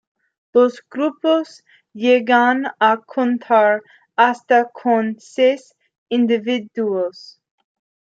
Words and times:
Los 0.51 0.83
grupos 0.89 1.63
llegan 1.93 2.63
a 2.79 2.97
contar 3.05 3.83
hasta 4.15 4.67
con 4.71 5.17
seis 5.19 5.75
individuos. 6.09 7.39